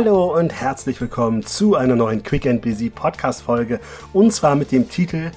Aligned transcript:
Hallo 0.00 0.32
und 0.38 0.52
herzlich 0.52 1.00
willkommen 1.00 1.44
zu 1.44 1.74
einer 1.74 1.96
neuen 1.96 2.22
Quick 2.22 2.46
and 2.46 2.62
Busy 2.62 2.88
Podcast 2.88 3.42
Folge 3.42 3.80
und 4.12 4.32
zwar 4.32 4.54
mit 4.54 4.70
dem 4.70 4.88
Titel 4.88 5.32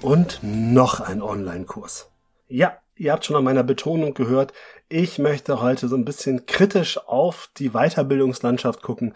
und 0.00 0.38
noch 0.42 1.00
ein 1.00 1.20
Online-Kurs. 1.20 2.10
Ja, 2.48 2.78
ihr 2.94 3.12
habt 3.12 3.26
schon 3.26 3.36
an 3.36 3.44
meiner 3.44 3.62
Betonung 3.62 4.14
gehört, 4.14 4.54
ich 4.88 5.18
möchte 5.18 5.60
heute 5.60 5.88
so 5.88 5.96
ein 5.96 6.06
bisschen 6.06 6.46
kritisch 6.46 6.96
auf 6.96 7.50
die 7.58 7.72
Weiterbildungslandschaft 7.72 8.80
gucken, 8.80 9.12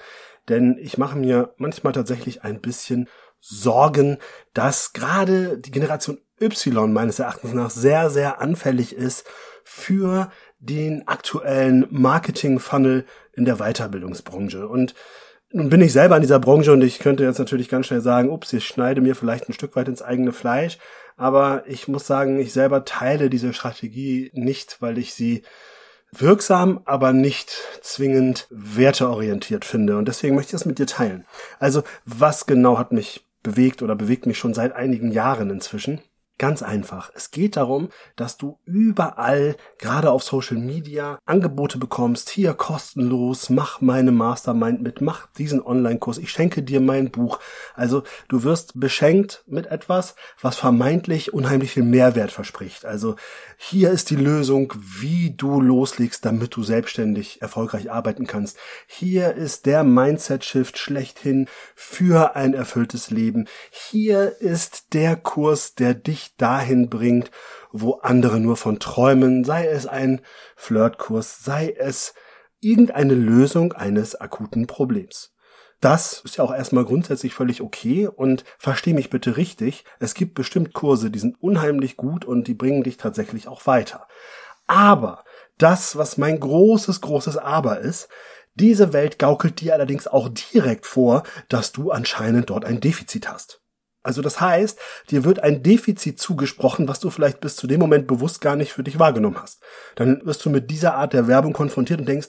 denn 0.51 0.77
ich 0.79 0.99
mache 0.99 1.17
mir 1.17 1.55
manchmal 1.57 1.95
tatsächlich 1.95 2.45
ein 2.45 2.61
bisschen 2.61 3.09
Sorgen, 3.41 4.19
dass 4.53 4.93
gerade 4.93 5.57
die 5.57 5.71
Generation 5.71 6.19
Y 6.43 6.93
meines 6.93 7.21
Erachtens 7.21 7.55
nach 7.55 7.71
sehr, 7.71 8.11
sehr 8.11 8.43
anfällig 8.43 8.95
ist 8.95 9.25
für 9.65 10.31
den 10.61 11.09
aktuellen 11.09 11.87
Marketing-Funnel 11.91 13.05
in 13.33 13.45
der 13.45 13.57
Weiterbildungsbranche. 13.57 14.69
Und 14.69 14.95
nun 15.53 15.69
bin 15.69 15.81
ich 15.81 15.93
selber 15.93 16.17
in 16.17 16.23
dieser 16.23 16.39
Branche 16.39 16.73
und 16.73 16.83
ich 16.83 17.01
könnte 17.01 17.25
jetzt 17.25 17.39
natürlich 17.39 17.69
ganz 17.69 17.87
schnell 17.87 18.03
sagen, 18.03 18.31
ups, 18.31 18.53
ich 18.53 18.67
schneide 18.67 19.01
mir 19.01 19.17
vielleicht 19.17 19.49
ein 19.49 19.53
Stück 19.53 19.75
weit 19.75 19.89
ins 19.89 20.03
eigene 20.03 20.33
Fleisch. 20.33 20.79
Aber 21.17 21.65
ich 21.67 21.89
muss 21.89 22.07
sagen, 22.07 22.39
ich 22.39 22.53
selber 22.53 22.85
teile 22.85 23.29
diese 23.29 23.53
Strategie 23.53 24.31
nicht, 24.33 24.81
weil 24.81 24.97
ich 24.97 25.13
sie 25.13 25.43
wirksam, 26.13 26.81
aber 26.85 27.13
nicht 27.13 27.51
zwingend 27.83 28.47
werteorientiert 28.51 29.65
finde. 29.65 29.97
Und 29.97 30.09
deswegen 30.09 30.35
möchte 30.35 30.51
ich 30.51 30.61
das 30.61 30.67
mit 30.67 30.79
dir 30.79 30.87
teilen. 30.87 31.27
Also, 31.59 31.83
was 32.05 32.47
genau 32.47 32.79
hat 32.79 32.93
mich 32.93 33.27
bewegt 33.43 33.83
oder 33.83 33.97
bewegt 33.97 34.27
mich 34.27 34.39
schon 34.39 34.55
seit 34.55 34.73
einigen 34.73 35.13
Jahren 35.13 35.51
inzwischen? 35.51 36.01
Ganz 36.41 36.63
einfach. 36.63 37.11
Es 37.15 37.31
geht 37.31 37.59
darum, 37.59 37.91
dass 38.17 38.39
du 38.39 38.59
überall, 38.65 39.57
gerade 39.77 40.11
auf 40.11 40.23
Social 40.23 40.57
Media, 40.57 41.19
Angebote 41.27 41.77
bekommst. 41.77 42.31
Hier 42.31 42.55
kostenlos, 42.55 43.51
mach 43.51 43.83
meine 43.83 44.11
Mastermind 44.11 44.81
mit, 44.81 45.03
mach 45.03 45.27
diesen 45.37 45.61
Online-Kurs, 45.61 46.17
ich 46.17 46.31
schenke 46.31 46.63
dir 46.63 46.81
mein 46.81 47.11
Buch. 47.11 47.41
Also 47.75 48.05
du 48.29 48.43
wirst 48.43 48.81
beschenkt 48.81 49.45
mit 49.49 49.67
etwas, 49.67 50.15
was 50.41 50.57
vermeintlich 50.57 51.35
unheimlich 51.35 51.73
viel 51.73 51.83
Mehrwert 51.83 52.33
verspricht. 52.33 52.87
Also 52.87 53.17
hier 53.59 53.91
ist 53.91 54.09
die 54.09 54.17
Lösung, 54.17 54.73
wie 54.81 55.35
du 55.37 55.61
loslegst, 55.61 56.25
damit 56.25 56.57
du 56.57 56.63
selbstständig 56.63 57.43
erfolgreich 57.43 57.93
arbeiten 57.93 58.27
kannst. 58.27 58.57
Hier 58.87 59.35
ist 59.35 59.67
der 59.67 59.85
Mindset-Shift 59.85 60.79
schlechthin 60.79 61.49
für 61.75 62.35
ein 62.35 62.55
erfülltes 62.55 63.11
Leben. 63.11 63.47
Hier 63.71 64.41
ist 64.41 64.95
der 64.95 65.17
Kurs, 65.17 65.75
der 65.75 65.93
dich 65.93 66.30
dahin 66.37 66.89
bringt, 66.89 67.31
wo 67.73 67.95
andere 67.95 68.41
nur 68.41 68.57
von 68.57 68.79
träumen, 68.79 69.45
sei 69.45 69.67
es 69.67 69.87
ein 69.87 70.21
Flirtkurs, 70.57 71.45
sei 71.45 71.75
es 71.79 72.15
irgendeine 72.61 73.15
Lösung 73.15 73.73
eines 73.73 74.21
akuten 74.21 74.67
Problems. 74.67 75.33
Das 75.81 76.21
ist 76.25 76.37
ja 76.37 76.45
auch 76.45 76.53
erstmal 76.53 76.85
grundsätzlich 76.85 77.33
völlig 77.33 77.63
okay 77.63 78.07
und 78.07 78.45
versteh 78.59 78.93
mich 78.93 79.09
bitte 79.09 79.39
richtig, 79.39 79.85
es 79.99 80.13
gibt 80.13 80.35
bestimmt 80.35 80.75
Kurse, 80.75 81.11
die 81.11 81.19
sind 81.19 81.43
unheimlich 81.43 81.97
gut 81.97 82.27
und 82.27 82.49
die 82.49 82.55
bringen 82.55 82.83
dich 82.83 82.99
tatsächlich 82.99 83.49
auch 83.49 83.67
weiter. 83.67 84.07
Aber 84.67 85.25
das, 85.57 85.97
was 85.97 86.19
mein 86.19 86.39
großes, 86.39 87.01
großes 87.01 87.39
Aber 87.39 87.81
ist, 87.81 88.09
diese 88.55 88.93
Welt 88.93 89.19
gaukelt 89.19 89.61
dir 89.61 89.73
allerdings 89.73 90.07
auch 90.07 90.29
direkt 90.29 90.87
vor, 90.87 91.23
dass 91.49 91.73
du 91.73 91.91
anscheinend 91.91 92.51
dort 92.51 92.67
ein 92.67 92.81
Defizit 92.81 93.29
hast. 93.29 93.63
Also 94.03 94.23
das 94.23 94.41
heißt, 94.41 94.79
dir 95.11 95.25
wird 95.25 95.41
ein 95.43 95.63
Defizit 95.63 96.19
zugesprochen, 96.19 96.89
was 96.89 97.01
du 97.01 97.11
vielleicht 97.11 97.41
bis 97.41 97.57
zu 97.57 97.67
dem 97.67 97.81
Moment 97.81 98.07
bewusst 98.07 98.41
gar 98.41 98.57
nicht 98.57 98.73
für 98.73 98.83
dich 98.83 98.99
wahrgenommen 98.99 99.41
hast. 99.41 99.63
Dann 99.95 100.25
wirst 100.25 100.45
du 100.45 100.51
mit 100.51 100.71
dieser 100.71 100.95
Art 100.95 101.13
der 101.13 101.29
Werbung 101.29 101.53
konfrontiert 101.53 102.01
und 102.01 102.09
denkst, 102.09 102.29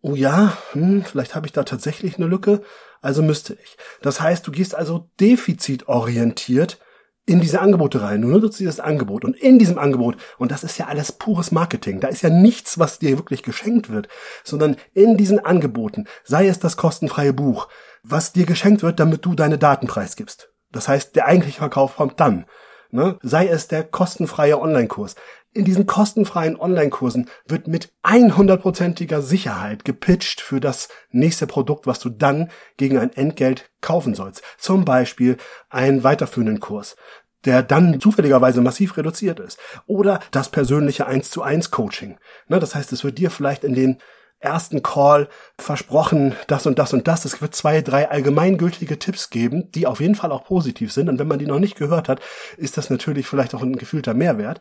oh 0.00 0.14
ja, 0.14 0.56
hm, 0.72 1.04
vielleicht 1.04 1.34
habe 1.34 1.46
ich 1.46 1.52
da 1.52 1.64
tatsächlich 1.64 2.16
eine 2.16 2.26
Lücke, 2.26 2.62
also 3.00 3.22
müsste 3.22 3.54
ich. 3.62 3.76
Das 4.00 4.20
heißt, 4.20 4.46
du 4.46 4.52
gehst 4.52 4.74
also 4.74 5.10
defizitorientiert 5.20 6.78
in 7.26 7.40
diese 7.40 7.60
Angebote 7.60 8.00
rein. 8.00 8.22
Du 8.22 8.28
nutzt 8.28 8.58
dieses 8.58 8.80
Angebot 8.80 9.24
und 9.24 9.36
in 9.36 9.58
diesem 9.58 9.78
Angebot, 9.78 10.16
und 10.38 10.50
das 10.50 10.64
ist 10.64 10.78
ja 10.78 10.86
alles 10.86 11.12
pures 11.12 11.52
Marketing, 11.52 12.00
da 12.00 12.08
ist 12.08 12.22
ja 12.22 12.30
nichts, 12.30 12.78
was 12.78 12.98
dir 12.98 13.18
wirklich 13.18 13.42
geschenkt 13.42 13.90
wird, 13.90 14.08
sondern 14.44 14.76
in 14.94 15.16
diesen 15.16 15.38
Angeboten, 15.38 16.06
sei 16.24 16.48
es 16.48 16.58
das 16.58 16.76
kostenfreie 16.76 17.34
Buch, 17.34 17.68
was 18.02 18.32
dir 18.32 18.46
geschenkt 18.46 18.82
wird, 18.82 18.98
damit 18.98 19.24
du 19.24 19.34
deine 19.34 19.58
Daten 19.58 19.88
preisgibst. 19.88 20.47
Das 20.72 20.88
heißt, 20.88 21.16
der 21.16 21.26
eigentliche 21.26 21.58
Verkauf 21.58 21.96
kommt 21.96 22.20
dann. 22.20 22.46
Ne? 22.90 23.18
Sei 23.22 23.48
es 23.48 23.68
der 23.68 23.84
kostenfreie 23.84 24.60
Online-Kurs. 24.60 25.14
In 25.52 25.64
diesen 25.64 25.86
kostenfreien 25.86 26.58
Online-Kursen 26.58 27.28
wird 27.46 27.68
mit 27.68 27.92
100%iger 28.02 29.22
Sicherheit 29.22 29.84
gepitcht 29.84 30.40
für 30.40 30.60
das 30.60 30.88
nächste 31.10 31.46
Produkt, 31.46 31.86
was 31.86 31.98
du 31.98 32.10
dann 32.10 32.50
gegen 32.76 32.98
ein 32.98 33.12
Entgelt 33.12 33.70
kaufen 33.80 34.14
sollst. 34.14 34.42
Zum 34.58 34.84
Beispiel 34.84 35.36
einen 35.70 36.04
weiterführenden 36.04 36.60
Kurs 36.60 36.96
der 37.44 37.62
dann 37.62 38.00
zufälligerweise 38.00 38.60
massiv 38.60 38.96
reduziert 38.96 39.40
ist. 39.40 39.58
Oder 39.86 40.20
das 40.32 40.50
persönliche 40.50 41.06
1 41.06 41.30
zu 41.30 41.42
1 41.42 41.70
Coaching. 41.70 42.18
Ne, 42.48 42.58
das 42.58 42.74
heißt, 42.74 42.92
es 42.92 43.04
wird 43.04 43.18
dir 43.18 43.30
vielleicht 43.30 43.64
in 43.64 43.74
den 43.74 43.98
ersten 44.40 44.82
Call 44.82 45.28
versprochen, 45.58 46.34
das 46.46 46.66
und 46.66 46.78
das 46.78 46.92
und 46.92 47.08
das. 47.08 47.24
Es 47.24 47.40
wird 47.40 47.54
zwei, 47.54 47.80
drei 47.80 48.10
allgemeingültige 48.10 48.98
Tipps 48.98 49.30
geben, 49.30 49.70
die 49.72 49.86
auf 49.86 50.00
jeden 50.00 50.14
Fall 50.14 50.32
auch 50.32 50.44
positiv 50.44 50.92
sind. 50.92 51.08
Und 51.08 51.18
wenn 51.18 51.28
man 51.28 51.38
die 51.38 51.46
noch 51.46 51.58
nicht 51.58 51.76
gehört 51.76 52.08
hat, 52.08 52.20
ist 52.56 52.76
das 52.76 52.90
natürlich 52.90 53.26
vielleicht 53.26 53.54
auch 53.54 53.62
ein 53.62 53.76
gefühlter 53.76 54.14
Mehrwert. 54.14 54.60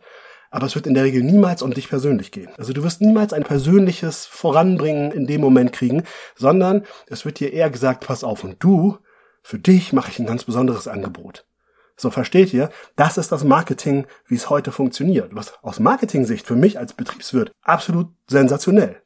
Aber 0.49 0.65
es 0.65 0.75
wird 0.75 0.87
in 0.87 0.93
der 0.93 1.03
Regel 1.03 1.23
niemals 1.23 1.61
um 1.61 1.73
dich 1.73 1.89
persönlich 1.89 2.31
gehen. 2.31 2.49
Also 2.57 2.73
du 2.73 2.83
wirst 2.83 3.01
niemals 3.01 3.33
ein 3.33 3.43
persönliches 3.43 4.25
Voranbringen 4.25 5.11
in 5.11 5.27
dem 5.27 5.41
Moment 5.41 5.73
kriegen, 5.73 6.03
sondern 6.35 6.85
es 7.07 7.25
wird 7.25 7.39
dir 7.39 7.51
eher 7.51 7.69
gesagt, 7.69 8.05
pass 8.07 8.23
auf 8.23 8.43
und 8.43 8.63
du, 8.63 8.97
für 9.43 9.59
dich 9.59 9.93
mache 9.93 10.09
ich 10.09 10.19
ein 10.19 10.25
ganz 10.25 10.45
besonderes 10.45 10.87
Angebot. 10.87 11.45
So 11.97 12.11
versteht 12.11 12.53
ihr, 12.53 12.69
das 12.95 13.17
ist 13.17 13.31
das 13.31 13.43
Marketing, 13.43 14.05
wie 14.27 14.35
es 14.35 14.49
heute 14.49 14.71
funktioniert. 14.71 15.35
Was 15.35 15.61
aus 15.63 15.79
Marketing-Sicht 15.79 16.45
für 16.45 16.55
mich 16.55 16.77
als 16.77 16.93
Betriebswirt 16.93 17.51
absolut 17.63 18.09
sensationell. 18.27 19.01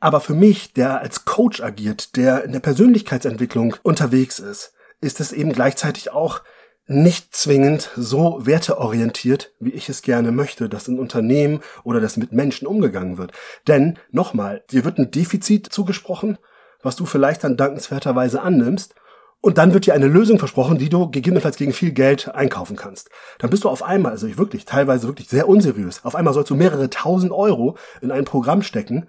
Aber 0.00 0.20
für 0.20 0.34
mich, 0.34 0.72
der 0.72 1.00
als 1.00 1.24
Coach 1.24 1.60
agiert, 1.60 2.16
der 2.16 2.44
in 2.44 2.52
der 2.52 2.60
Persönlichkeitsentwicklung 2.60 3.76
unterwegs 3.82 4.38
ist, 4.38 4.72
ist 5.00 5.20
es 5.20 5.32
eben 5.32 5.52
gleichzeitig 5.52 6.12
auch 6.12 6.42
nicht 6.86 7.36
zwingend 7.36 7.90
so 7.96 8.38
werteorientiert, 8.46 9.52
wie 9.60 9.72
ich 9.72 9.88
es 9.88 10.02
gerne 10.02 10.32
möchte, 10.32 10.68
dass 10.68 10.88
in 10.88 10.98
Unternehmen 10.98 11.60
oder 11.84 12.00
dass 12.00 12.16
mit 12.16 12.32
Menschen 12.32 12.66
umgegangen 12.66 13.18
wird. 13.18 13.32
Denn, 13.66 13.98
nochmal, 14.10 14.64
dir 14.70 14.84
wird 14.84 14.98
ein 14.98 15.10
Defizit 15.10 15.70
zugesprochen, 15.70 16.38
was 16.82 16.96
du 16.96 17.04
vielleicht 17.04 17.44
dann 17.44 17.56
dankenswerterweise 17.56 18.40
annimmst, 18.40 18.94
und 19.40 19.56
dann 19.56 19.72
wird 19.72 19.86
dir 19.86 19.94
eine 19.94 20.08
Lösung 20.08 20.40
versprochen, 20.40 20.78
die 20.78 20.88
du 20.88 21.10
gegebenenfalls 21.10 21.56
gegen 21.56 21.72
viel 21.72 21.92
Geld 21.92 22.34
einkaufen 22.34 22.74
kannst. 22.74 23.08
Dann 23.38 23.50
bist 23.50 23.62
du 23.62 23.68
auf 23.68 23.84
einmal, 23.84 24.10
also 24.10 24.26
ich 24.26 24.36
wirklich, 24.36 24.64
teilweise 24.64 25.06
wirklich 25.06 25.28
sehr 25.28 25.48
unseriös, 25.48 26.04
auf 26.04 26.16
einmal 26.16 26.34
sollst 26.34 26.50
du 26.50 26.56
mehrere 26.56 26.90
tausend 26.90 27.30
Euro 27.30 27.76
in 28.00 28.10
ein 28.10 28.24
Programm 28.24 28.62
stecken, 28.62 29.08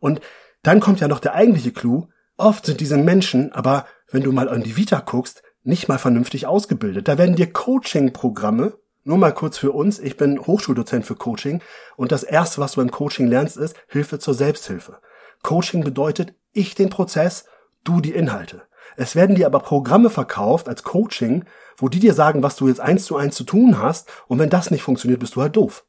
und 0.00 0.20
dann 0.62 0.80
kommt 0.80 1.00
ja 1.00 1.08
noch 1.08 1.20
der 1.20 1.34
eigentliche 1.34 1.72
Clou. 1.72 2.08
Oft 2.36 2.66
sind 2.66 2.80
diese 2.80 2.96
Menschen, 2.96 3.52
aber 3.52 3.86
wenn 4.10 4.22
du 4.22 4.32
mal 4.32 4.48
an 4.48 4.62
die 4.62 4.76
Vita 4.76 5.00
guckst, 5.00 5.42
nicht 5.62 5.88
mal 5.88 5.98
vernünftig 5.98 6.46
ausgebildet. 6.46 7.08
Da 7.08 7.18
werden 7.18 7.36
dir 7.36 7.52
Coaching-Programme, 7.52 8.78
nur 9.04 9.18
mal 9.18 9.32
kurz 9.32 9.58
für 9.58 9.72
uns, 9.72 9.98
ich 9.98 10.16
bin 10.16 10.40
Hochschuldozent 10.40 11.06
für 11.06 11.14
Coaching 11.14 11.62
und 11.96 12.12
das 12.12 12.22
erste, 12.22 12.60
was 12.60 12.72
du 12.72 12.80
im 12.80 12.90
Coaching 12.90 13.26
lernst, 13.26 13.56
ist 13.56 13.76
Hilfe 13.88 14.18
zur 14.18 14.34
Selbsthilfe. 14.34 14.98
Coaching 15.42 15.84
bedeutet, 15.84 16.34
ich 16.52 16.74
den 16.74 16.90
Prozess, 16.90 17.44
du 17.84 18.00
die 18.00 18.12
Inhalte. 18.12 18.62
Es 18.96 19.14
werden 19.14 19.36
dir 19.36 19.46
aber 19.46 19.60
Programme 19.60 20.10
verkauft 20.10 20.68
als 20.68 20.82
Coaching, 20.82 21.44
wo 21.76 21.88
die 21.88 22.00
dir 22.00 22.12
sagen, 22.12 22.42
was 22.42 22.56
du 22.56 22.68
jetzt 22.68 22.80
eins 22.80 23.04
zu 23.04 23.16
eins 23.16 23.36
zu 23.36 23.44
tun 23.44 23.78
hast 23.78 24.10
und 24.28 24.38
wenn 24.38 24.50
das 24.50 24.70
nicht 24.70 24.82
funktioniert, 24.82 25.20
bist 25.20 25.36
du 25.36 25.42
halt 25.42 25.56
doof. 25.56 25.86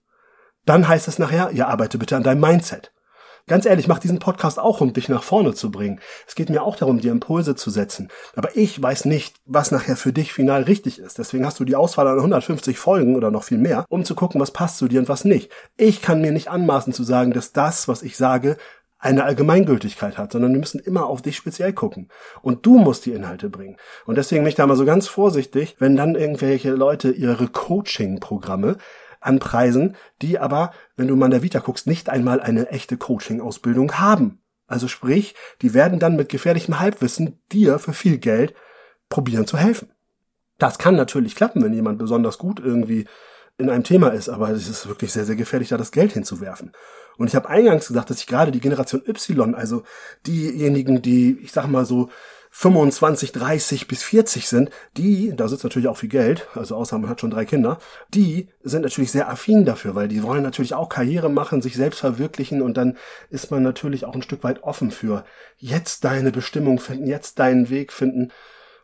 Dann 0.66 0.88
heißt 0.88 1.08
es 1.08 1.20
nachher, 1.20 1.52
ja, 1.54 1.68
arbeite 1.68 1.98
bitte 1.98 2.16
an 2.16 2.24
deinem 2.24 2.42
Mindset. 2.42 2.94
Ganz 3.52 3.66
ehrlich, 3.66 3.84
ich 3.84 3.90
mache 3.90 4.00
diesen 4.00 4.20
Podcast 4.20 4.60
auch, 4.60 4.80
um 4.80 4.94
dich 4.94 5.10
nach 5.10 5.24
vorne 5.24 5.54
zu 5.54 5.72
bringen. 5.72 6.00
Es 6.26 6.36
geht 6.36 6.50
mir 6.50 6.64
auch 6.64 6.78
darum, 6.78 7.02
dir 7.02 7.12
Impulse 7.12 7.54
zu 7.54 7.70
setzen. 7.70 8.08
Aber 8.34 8.56
ich 8.56 8.82
weiß 8.82 9.04
nicht, 9.04 9.36
was 9.44 9.72
nachher 9.72 9.98
für 9.98 10.14
dich 10.14 10.32
final 10.32 10.64
richtig 10.64 11.00
ist. 11.00 11.18
Deswegen 11.18 11.46
hast 11.46 11.60
du 11.60 11.66
die 11.66 11.76
Auswahl 11.76 12.08
an 12.08 12.16
150 12.16 12.80
Folgen 12.80 13.18
oder 13.18 13.30
noch 13.30 13.44
viel 13.44 13.58
mehr, 13.58 13.84
um 13.90 14.06
zu 14.06 14.16
gucken, 14.16 14.40
was 14.40 14.52
passt 14.52 14.78
zu 14.78 14.88
dir 14.88 15.02
und 15.02 15.10
was 15.10 15.26
nicht. 15.26 15.52
Ich 15.76 16.02
kann 16.02 16.22
mir 16.22 16.32
nicht 16.32 16.48
anmaßen 16.48 16.94
zu 16.94 17.04
sagen, 17.04 17.34
dass 17.34 17.52
das, 17.52 17.90
was 17.90 18.04
ich 18.04 18.16
sage, 18.16 18.56
eine 19.00 19.26
Allgemeingültigkeit 19.26 20.18
hat, 20.18 20.32
sondern 20.32 20.54
wir 20.54 20.60
müssen 20.62 20.80
immer 20.80 21.08
auf 21.08 21.22
dich 21.22 21.36
speziell 21.36 21.74
gucken. 21.74 22.08
Und 22.42 22.66
du 22.66 22.78
musst 22.78 23.06
die 23.06 23.12
Inhalte 23.12 23.50
bringen. 23.50 23.76
Und 24.06 24.18
deswegen 24.18 24.44
bin 24.44 24.50
ich 24.50 24.56
da 24.56 24.66
mal 24.66 24.78
so 24.78 24.86
ganz 24.86 25.10
vorsichtig, 25.10 25.76
wenn 25.78 25.98
dann 25.98 26.16
irgendwelche 26.16 26.72
Leute 26.72 27.12
ihre 27.12 27.50
Coaching-Programme 27.50 28.78
anpreisen, 29.22 29.96
die 30.22 30.40
aber, 30.40 30.72
wenn 30.98 31.08
du 31.08 31.16
mal 31.16 31.26
in 31.26 31.32
der 31.32 31.44
Vita 31.44 31.60
guckst, 31.60 31.88
nicht 31.88 32.10
einmal 32.10 32.42
eine 32.42 32.70
echte 32.70 32.98
Coaching-Ausbildung 32.98 33.94
haben. 33.94 34.42
Also 34.68 34.88
sprich, 34.88 35.36
die 35.62 35.74
werden 35.74 36.00
dann 36.00 36.16
mit 36.16 36.30
gefährlichem 36.30 36.80
Halbwissen 36.80 37.40
dir 37.52 37.80
für 37.80 37.94
viel 37.94 38.18
Geld 38.18 38.54
probieren 39.10 39.48
zu 39.48 39.58
helfen. 39.58 39.90
Das 40.58 40.78
kann 40.78 40.96
natürlich 40.96 41.36
klappen, 41.36 41.64
wenn 41.64 41.74
jemand 41.74 41.98
besonders 41.98 42.38
gut 42.38 42.60
irgendwie 42.60 43.06
in 43.58 43.70
einem 43.70 43.84
Thema 43.84 44.10
ist, 44.10 44.30
aber 44.30 44.50
es 44.50 44.68
ist 44.68 44.88
wirklich 44.88 45.12
sehr, 45.12 45.26
sehr 45.26 45.36
gefährlich, 45.36 45.70
da 45.70 45.78
das 45.78 45.92
Geld 45.92 46.14
hinzuwerfen. 46.14 46.72
Und 47.18 47.28
ich 47.28 47.36
habe 47.36 47.50
eingangs 47.50 47.88
gesagt, 47.88 48.10
dass 48.10 48.20
ich 48.20 48.28
gerade 48.28 48.52
die 48.52 48.60
Generation 48.60 49.04
Y, 49.08 49.54
also 49.56 49.84
diejenigen, 50.26 51.02
die, 51.02 51.38
ich 51.42 51.52
sag 51.52 51.68
mal 51.68 51.86
so, 51.86 52.10
25, 52.54 53.32
30 53.32 53.88
bis 53.88 54.04
40 54.04 54.48
sind, 54.48 54.70
die, 54.98 55.34
da 55.36 55.48
sitzt 55.48 55.64
natürlich 55.64 55.88
auch 55.88 55.98
viel 55.98 56.10
Geld, 56.10 56.48
also 56.54 56.76
außer 56.76 56.98
man 56.98 57.10
hat 57.10 57.22
schon 57.22 57.32
drei 57.32 57.46
Kinder, 57.46 57.80
die 58.14 58.50
sind 58.62 58.82
natürlich 58.82 59.12
sehr 59.12 59.30
affin 59.30 59.64
dafür, 59.64 59.96
weil 59.96 60.10
die 60.10 60.22
wollen 60.22 60.44
natürlich 60.44 60.74
auch 60.74 60.90
Karriere 60.90 61.30
machen, 61.30 61.62
sich 61.62 61.76
selbst 61.76 62.02
verwirklichen 62.02 62.62
und 62.62 62.76
dann 62.76 62.98
ist 63.30 63.52
man 63.52 63.64
natürlich 63.64 64.06
auch 64.06 64.16
ein 64.16 64.22
Stück 64.22 64.44
weit 64.44 64.64
offen 64.64 64.92
für 64.92 65.24
jetzt 65.58 66.04
deine 66.04 66.32
Bestimmung 66.32 66.80
finden, 66.80 67.08
jetzt 67.08 67.40
deinen 67.40 67.70
Weg 67.70 67.94
finden. 67.94 68.32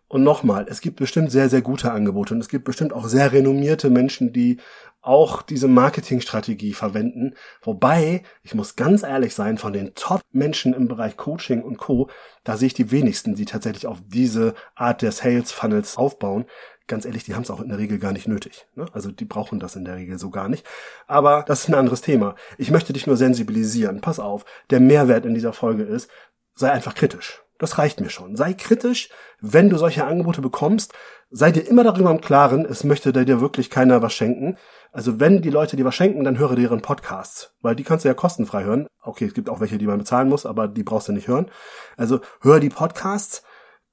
Und 0.10 0.24
nochmal, 0.24 0.68
es 0.70 0.80
gibt 0.80 0.98
bestimmt 0.98 1.32
sehr, 1.32 1.50
sehr 1.50 1.62
gute 1.62 1.92
Angebote 1.92 2.34
und 2.34 2.40
es 2.40 2.48
gibt 2.48 2.64
bestimmt 2.64 2.94
auch 2.94 3.08
sehr 3.08 3.34
renommierte 3.34 3.90
Menschen, 3.90 4.32
die 4.32 4.58
auch 5.02 5.42
diese 5.42 5.68
Marketingstrategie 5.68 6.74
verwenden. 6.74 7.34
Wobei, 7.62 8.24
ich 8.44 8.54
muss 8.56 8.76
ganz 8.76 9.04
ehrlich 9.04 9.36
sein, 9.36 9.58
von 9.58 9.74
den 9.74 9.94
Top-Menschen 9.96 10.74
im 10.74 10.88
Bereich 10.88 11.18
Coaching 11.18 11.62
und 11.62 11.78
Co., 11.78 12.10
da 12.44 12.58
sehe 12.58 12.68
ich 12.68 12.74
die 12.74 12.92
wenigsten, 12.92 13.36
die 13.36 13.46
tatsächlich 13.46 13.88
auf 13.88 14.02
diese 14.06 14.54
Art 14.76 15.02
der 15.02 15.12
Sales-Funnels 15.12 15.98
aufbauen. 15.98 16.46
Ganz 16.88 17.06
ehrlich, 17.06 17.26
die 17.26 17.36
haben 17.36 17.44
es 17.44 17.52
auch 17.52 17.62
in 17.62 17.70
der 17.70 17.78
Regel 17.78 18.00
gar 18.00 18.14
nicht 18.14 18.28
nötig. 18.28 18.66
Ne? 18.76 18.86
Also 18.94 19.12
die 19.12 19.26
brauchen 19.26 19.60
das 19.60 19.76
in 19.76 19.84
der 19.84 19.96
Regel 19.96 20.18
so 20.18 20.30
gar 20.30 20.48
nicht. 20.48 20.66
Aber 21.06 21.44
das 21.46 21.62
ist 21.62 21.68
ein 21.70 21.76
anderes 21.76 22.02
Thema. 22.02 22.36
Ich 22.58 22.72
möchte 22.72 22.94
dich 22.94 23.08
nur 23.08 23.18
sensibilisieren. 23.18 24.00
Pass 24.00 24.20
auf, 24.20 24.46
der 24.70 24.80
Mehrwert 24.80 25.26
in 25.26 25.34
dieser 25.34 25.52
Folge 25.52 25.84
ist, 25.84 26.10
sei 26.54 26.72
einfach 26.72 26.96
kritisch. 26.96 27.44
Das 27.60 27.78
reicht 27.78 28.00
mir 28.00 28.10
schon. 28.10 28.36
Sei 28.36 28.54
kritisch, 28.54 29.10
wenn 29.42 29.70
du 29.70 29.78
solche 29.78 30.06
Angebote 30.06 30.42
bekommst. 30.42 30.94
Sei 31.30 31.52
dir 31.52 31.68
immer 31.68 31.84
darüber 31.84 32.12
im 32.12 32.22
Klaren, 32.22 32.66
es 32.66 32.84
möchte 32.84 33.12
dir 33.12 33.42
wirklich 33.42 33.70
keiner 33.70 34.02
was 34.02 34.14
schenken. 34.14 34.58
Also 34.92 35.20
wenn 35.20 35.42
die 35.42 35.50
Leute 35.50 35.76
dir 35.76 35.86
was 35.86 35.96
schenken, 35.96 36.24
dann 36.24 36.38
höre 36.38 36.56
deren 36.56 36.82
Podcasts, 36.82 37.54
weil 37.62 37.76
die 37.76 37.84
kannst 37.84 38.06
du 38.06 38.10
ja 38.10 38.14
kostenfrei 38.14 38.64
hören. 38.64 38.88
Okay, 39.02 39.26
es 39.26 39.34
gibt 39.34 39.50
auch 39.50 39.60
welche, 39.60 39.78
die 39.78 39.88
man 39.88 39.98
bezahlen 39.98 40.30
muss, 40.30 40.46
aber 40.46 40.68
die 40.68 40.84
brauchst 40.84 41.10
du 41.10 41.14
nicht 41.14 41.28
hören. 41.28 41.52
Also 41.98 42.22
höre 42.42 42.60
die 42.60 42.70
Podcasts, 42.70 43.44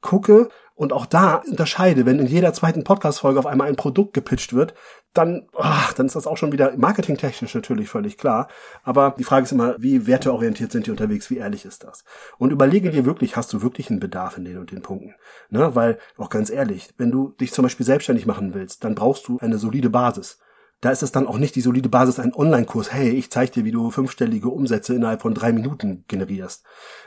gucke 0.01 0.49
und 0.75 0.93
auch 0.93 1.06
da 1.06 1.37
unterscheide, 1.49 2.05
wenn 2.05 2.19
in 2.19 2.26
jeder 2.26 2.53
zweiten 2.53 2.82
Podcast-Folge 2.82 3.38
auf 3.38 3.47
einmal 3.47 3.69
ein 3.69 3.76
Produkt 3.76 4.12
gepitcht 4.12 4.53
wird, 4.53 4.75
dann, 5.12 5.47
ach, 5.56 5.93
dann 5.93 6.06
ist 6.06 6.17
das 6.17 6.26
auch 6.26 6.37
schon 6.37 6.50
wieder 6.50 6.76
marketingtechnisch 6.76 7.55
natürlich 7.55 7.88
völlig 7.88 8.19
klar. 8.19 8.49
Aber 8.82 9.15
die 9.17 9.23
Frage 9.23 9.44
ist 9.44 9.53
immer, 9.53 9.76
wie 9.79 10.09
werteorientiert 10.09 10.73
sind 10.73 10.87
die 10.87 10.91
unterwegs, 10.91 11.31
wie 11.31 11.37
ehrlich 11.37 11.65
ist 11.65 11.85
das? 11.85 12.05
Und 12.38 12.50
überlege 12.50 12.91
dir 12.91 13.05
wirklich, 13.05 13.37
hast 13.37 13.53
du 13.53 13.62
wirklich 13.62 13.91
einen 13.91 14.00
Bedarf 14.00 14.37
in 14.37 14.44
den 14.44 14.59
und 14.59 14.73
den 14.73 14.82
Punkten? 14.82 15.15
Ne? 15.50 15.76
Weil, 15.76 15.99
auch 16.19 16.31
ganz 16.31 16.50
ehrlich, 16.50 16.93
wenn 16.99 17.12
du 17.12 17.29
dich 17.41 17.53
zum 17.53 17.62
Beispiel 17.62 17.87
selbstständig 17.87 18.27
machen 18.27 18.55
willst, 18.55 18.82
dann 18.82 18.97
brauchst 18.97 19.29
du 19.29 19.38
eine 19.38 19.59
solide 19.59 19.91
Basis 19.91 20.38
da 20.85 20.91
ist 20.91 21.03
es 21.03 21.13
dann 21.13 21.27
auch 21.27 21.39
nicht 21.39 21.57
die 21.57 21.63
solide 21.63 21.89
Basis, 21.89 22.19
ein 22.19 22.35
Online-Kurs. 22.35 22.93
Hey, 22.93 23.09
ich 23.11 23.31
zeige 23.31 23.53
dir, 23.53 23.65
wie 23.65 23.71
du 23.71 23.91
fünfstellige 23.91 24.51
Umsätze 24.51 24.95
innerhalb 24.95 25.23
von 25.23 25.33
drei 25.33 25.51
Minuten 25.53 26.05
generierst. 26.09 26.63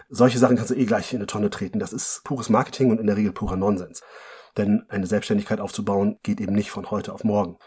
Solche 0.09 0.39
Sachen 0.39 0.56
kannst 0.56 0.71
du 0.71 0.75
eh 0.75 0.85
gleich 0.85 1.13
in 1.13 1.19
eine 1.19 1.27
Tonne 1.27 1.51
treten. 1.51 1.77
Das 1.77 1.94
ist 1.94 2.21
pures 2.24 2.50
Marketing 2.50 2.89
und 2.89 3.00
in 3.00 3.06
der 3.06 3.18
Regel 3.18 3.33
purer 3.33 3.56
Nonsens. 3.56 4.01
Denn 4.57 4.85
eine 4.89 5.06
Selbstständigkeit 5.06 5.59
aufzubauen 5.59 6.18
geht 6.24 6.41
eben 6.41 6.56
nicht 6.56 6.71
von 6.71 6.89
heute 6.89 7.13
auf 7.13 7.24
morgen. 7.24 7.57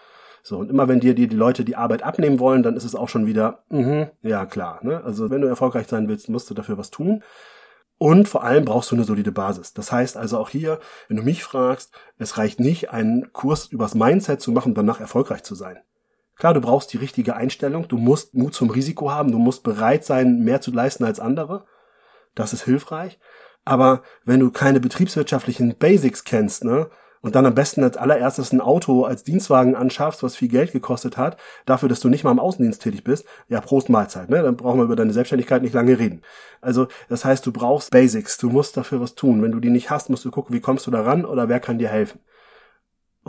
So, 0.42 0.58
und 0.58 0.68
immer 0.70 0.88
wenn 0.88 0.98
dir 0.98 1.14
die, 1.14 1.28
die 1.28 1.36
Leute 1.36 1.64
die 1.64 1.76
Arbeit 1.76 2.02
abnehmen 2.02 2.40
wollen, 2.40 2.64
dann 2.64 2.76
ist 2.76 2.84
es 2.84 2.96
auch 2.96 3.08
schon 3.08 3.26
wieder, 3.26 3.62
mhm, 3.68 4.08
ja 4.22 4.46
klar. 4.46 4.80
Ne? 4.82 5.04
Also 5.04 5.30
wenn 5.30 5.42
du 5.42 5.46
erfolgreich 5.46 5.86
sein 5.86 6.08
willst, 6.08 6.28
musst 6.28 6.50
du 6.50 6.54
dafür 6.54 6.76
was 6.76 6.90
tun. 6.90 7.22
Und 7.98 8.28
vor 8.28 8.42
allem 8.42 8.64
brauchst 8.64 8.90
du 8.90 8.96
eine 8.96 9.04
solide 9.04 9.30
Basis. 9.30 9.74
Das 9.74 9.92
heißt 9.92 10.16
also 10.16 10.38
auch 10.38 10.48
hier, 10.48 10.80
wenn 11.06 11.18
du 11.18 11.22
mich 11.22 11.44
fragst, 11.44 11.92
es 12.18 12.36
reicht 12.38 12.58
nicht, 12.58 12.90
einen 12.90 13.32
Kurs 13.32 13.66
übers 13.66 13.94
Mindset 13.94 14.40
zu 14.40 14.50
machen 14.50 14.74
danach 14.74 15.00
erfolgreich 15.00 15.42
zu 15.42 15.54
sein. 15.54 15.78
Klar, 16.40 16.54
du 16.54 16.62
brauchst 16.62 16.94
die 16.94 16.96
richtige 16.96 17.36
Einstellung, 17.36 17.86
du 17.86 17.98
musst 17.98 18.34
Mut 18.34 18.54
zum 18.54 18.70
Risiko 18.70 19.10
haben, 19.10 19.30
du 19.30 19.38
musst 19.38 19.62
bereit 19.62 20.06
sein, 20.06 20.40
mehr 20.40 20.62
zu 20.62 20.70
leisten 20.72 21.04
als 21.04 21.20
andere. 21.20 21.66
Das 22.34 22.54
ist 22.54 22.64
hilfreich. 22.64 23.18
Aber 23.66 24.00
wenn 24.24 24.40
du 24.40 24.50
keine 24.50 24.80
betriebswirtschaftlichen 24.80 25.76
Basics 25.76 26.24
kennst, 26.24 26.64
ne, 26.64 26.88
und 27.20 27.34
dann 27.34 27.44
am 27.44 27.54
besten 27.54 27.84
als 27.84 27.98
allererstes 27.98 28.52
ein 28.52 28.62
Auto 28.62 29.04
als 29.04 29.22
Dienstwagen 29.22 29.76
anschaffst, 29.76 30.22
was 30.22 30.34
viel 30.34 30.48
Geld 30.48 30.72
gekostet 30.72 31.18
hat, 31.18 31.36
dafür, 31.66 31.90
dass 31.90 32.00
du 32.00 32.08
nicht 32.08 32.24
mal 32.24 32.30
im 32.30 32.38
Außendienst 32.38 32.80
tätig 32.80 33.04
bist, 33.04 33.26
ja, 33.48 33.60
Prost 33.60 33.90
Mahlzeit, 33.90 34.30
ne? 34.30 34.42
Dann 34.42 34.56
brauchen 34.56 34.80
wir 34.80 34.84
über 34.84 34.96
deine 34.96 35.12
Selbstständigkeit 35.12 35.60
nicht 35.60 35.74
lange 35.74 35.98
reden. 35.98 36.22
Also, 36.62 36.88
das 37.10 37.26
heißt, 37.26 37.44
du 37.44 37.52
brauchst 37.52 37.90
Basics, 37.90 38.38
du 38.38 38.48
musst 38.48 38.78
dafür 38.78 39.02
was 39.02 39.14
tun. 39.14 39.42
Wenn 39.42 39.52
du 39.52 39.60
die 39.60 39.68
nicht 39.68 39.90
hast, 39.90 40.08
musst 40.08 40.24
du 40.24 40.30
gucken, 40.30 40.56
wie 40.56 40.60
kommst 40.60 40.86
du 40.86 40.90
da 40.90 41.02
ran 41.02 41.26
oder 41.26 41.50
wer 41.50 41.60
kann 41.60 41.78
dir 41.78 41.90
helfen 41.90 42.20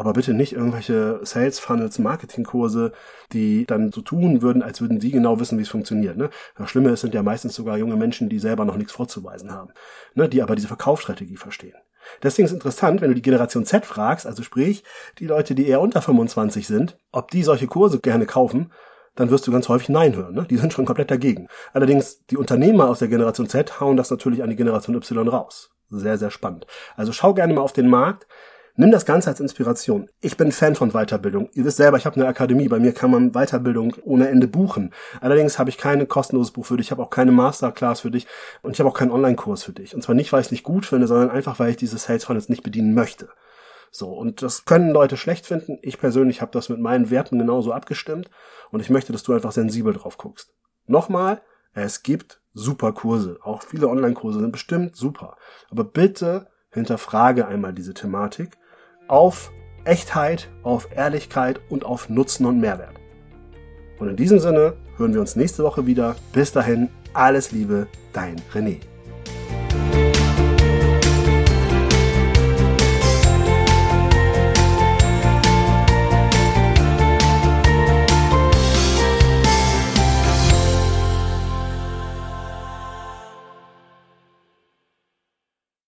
aber 0.02 0.14
bitte 0.14 0.34
nicht 0.34 0.54
irgendwelche 0.54 1.20
Sales 1.22 1.60
Funnels, 1.60 2.00
Marketingkurse, 2.00 2.92
die 3.34 3.68
dann 3.68 3.92
so 3.92 4.02
tun 4.02 4.42
würden, 4.42 4.64
als 4.64 4.82
würden 4.82 5.00
sie 5.00 5.12
genau 5.12 5.40
wissen, 5.40 5.60
wie 5.60 5.62
es 5.62 5.70
funktioniert. 5.70 6.18
Ne? 6.18 6.32
Das 6.58 6.72
Schlimme 6.72 6.90
ist, 6.90 7.02
sind 7.02 7.14
ja 7.14 7.22
meistens 7.22 7.54
sogar 7.54 7.78
junge 7.78 7.96
Menschen, 7.96 8.28
die 8.28 8.40
selber 8.40 8.66
noch 8.66 8.78
nichts 8.78 8.94
vorzuweisen 8.94 9.52
haben, 9.52 9.70
ne? 10.16 10.28
die 10.28 10.42
aber 10.42 10.56
diese 10.56 10.68
Verkaufsstrategie 10.68 11.38
verstehen. 11.38 11.76
Deswegen 12.24 12.48
ist 12.48 12.52
interessant, 12.52 13.00
wenn 13.00 13.10
du 13.10 13.16
die 13.16 13.22
Generation 13.22 13.64
Z 13.64 13.86
fragst, 13.86 14.26
also 14.26 14.42
sprich 14.42 14.84
die 15.20 15.28
Leute, 15.28 15.54
die 15.54 15.68
eher 15.68 15.82
unter 15.82 16.02
25 16.02 16.66
sind, 16.66 16.98
ob 17.12 17.30
die 17.30 17.44
solche 17.44 17.68
Kurse 17.68 18.00
gerne 18.00 18.26
kaufen, 18.26 18.72
dann 19.16 19.30
wirst 19.30 19.46
du 19.46 19.52
ganz 19.52 19.70
häufig 19.70 19.90
Nein 19.90 20.16
hören. 20.16 20.34
Ne? 20.34 20.48
Die 20.50 20.58
sind 20.58 20.74
schon 20.74 20.86
komplett 20.86 21.12
dagegen. 21.12 21.48
Allerdings, 21.74 22.26
die 22.26 22.38
Unternehmer 22.38 22.90
aus 22.90 22.98
der 22.98 23.08
Generation 23.08 23.48
Z 23.48 23.80
hauen 23.80 23.98
das 23.98 24.10
natürlich 24.10 24.42
an 24.42 24.50
die 24.50 24.56
Generation 24.56 24.96
Y 24.96 25.28
raus. 25.28 25.70
Sehr, 25.90 26.18
sehr 26.18 26.32
spannend. 26.32 26.66
Also 26.96 27.12
schau 27.12 27.36
gerne 27.36 27.54
mal 27.54 27.62
auf 27.62 27.74
den 27.74 27.88
Markt. 27.88 28.26
Nimm 28.82 28.90
das 28.90 29.06
Ganze 29.06 29.30
als 29.30 29.40
Inspiration. 29.40 30.10
Ich 30.22 30.38
bin 30.38 30.52
Fan 30.52 30.74
von 30.74 30.94
Weiterbildung. 30.94 31.52
Ihr 31.54 31.66
wisst 31.66 31.78
selber, 31.78 31.98
ich 31.98 32.08
habe 32.08 32.16
eine 32.16 32.26
Akademie. 32.26 32.68
Bei 32.68 32.80
mir 32.80 32.96
kann 32.96 33.12
man 33.12 33.32
Weiterbildung 33.34 33.96
ohne 34.02 34.28
Ende 34.28 34.48
buchen. 34.48 34.92
Allerdings 35.20 35.60
habe 35.60 35.70
ich 35.70 35.78
kein 35.78 36.08
kostenloses 36.08 36.52
Buch 36.52 36.66
für 36.66 36.78
dich. 36.78 36.88
Ich 36.88 36.92
habe 36.92 37.04
auch 37.04 37.12
keine 37.12 37.32
Masterclass 37.32 38.02
für 38.02 38.10
dich. 38.10 38.26
Und 38.64 38.72
ich 38.72 38.80
habe 38.80 38.90
auch 38.90 38.96
keinen 38.96 39.12
Online-Kurs 39.12 39.62
für 39.62 39.72
dich. 39.72 39.94
Und 39.94 40.02
zwar 40.02 40.16
nicht, 40.16 40.34
weil 40.34 40.42
ich 40.42 40.48
es 40.48 40.52
nicht 40.52 40.64
gut 40.64 40.88
finde, 40.88 41.06
sondern 41.06 41.30
einfach, 41.30 41.60
weil 41.60 41.70
ich 41.70 41.78
diese 41.78 42.00
Sales 42.00 42.26
Funnels 42.26 42.50
nicht 42.50 42.64
bedienen 42.64 42.96
möchte. 42.96 43.30
So, 43.92 44.10
und 44.10 44.42
das 44.42 44.66
können 44.66 44.90
Leute 44.90 45.16
schlecht 45.16 45.46
finden. 45.46 45.78
Ich 45.84 46.00
persönlich 46.00 46.42
habe 46.42 46.52
das 46.52 46.70
mit 46.70 46.80
meinen 46.80 47.12
Werten 47.12 47.38
genauso 47.38 47.74
abgestimmt. 47.74 48.32
Und 48.72 48.80
ich 48.80 48.90
möchte, 48.90 49.14
dass 49.14 49.22
du 49.22 49.34
einfach 49.34 49.52
sensibel 49.52 49.94
drauf 49.94 50.18
guckst. 50.18 50.56
Nochmal, 50.88 51.44
es 51.74 52.02
gibt 52.02 52.42
super 52.56 52.94
Kurse. 52.94 53.38
Auch 53.44 53.62
viele 53.62 53.90
Online-Kurse 53.90 54.40
sind 54.40 54.52
bestimmt 54.52 54.96
super. 54.96 55.38
Aber 55.70 55.84
bitte 55.84 56.48
hinterfrage 56.72 57.48
einmal 57.48 57.74
diese 57.74 57.94
Thematik 57.94 58.58
auf 59.12 59.52
Echtheit, 59.84 60.48
auf 60.64 60.88
Ehrlichkeit 60.96 61.60
und 61.70 61.84
auf 61.86 62.08
Nutzen 62.08 62.46
und 62.46 62.62
Mehrwert. 62.62 62.96
Und 64.00 64.08
in 64.08 64.16
diesem 64.16 64.40
Sinne 64.40 64.74
hören 64.96 65.14
wir 65.14 65.20
uns 65.20 65.36
nächste 65.36 65.64
Woche 65.64 65.86
wieder. 65.86 66.16
Bis 66.32 66.54
dahin, 66.54 66.88
alles 67.14 67.52
Liebe, 67.52 67.88
dein 68.14 68.38
René. 68.54 68.78